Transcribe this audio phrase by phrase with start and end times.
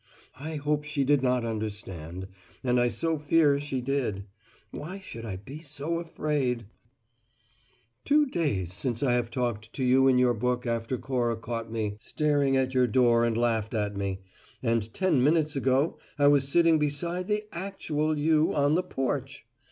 [0.39, 2.27] I hope she did not understand
[2.63, 4.25] and I so fear she did.
[4.71, 6.65] Why should I be so afraid?".......
[8.03, 11.97] "Two days since I have talked to You in your book after Cora caught me
[11.99, 14.21] staring at your door and laughed at me
[14.63, 19.45] and ten minutes ago I was sitting beside the actual You on the porch!